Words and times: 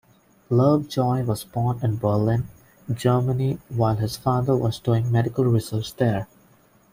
Lovejoy 0.49 1.21
was 1.25 1.43
born 1.43 1.79
in 1.83 1.97
Berlin, 1.97 2.45
Germany 2.91 3.59
while 3.69 3.97
his 3.97 4.17
father 4.17 4.55
was 4.57 4.79
doing 4.79 5.11
medical 5.11 5.45
research 5.45 5.93
there. 5.97 6.27